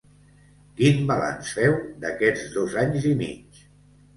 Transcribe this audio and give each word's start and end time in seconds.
Quin 0.79 1.03
balanç 1.11 1.51
féu 1.57 1.75
d’aquests 2.05 2.49
dos 2.57 2.79
anys 2.85 3.07
i 3.11 3.13
mig? 3.21 3.63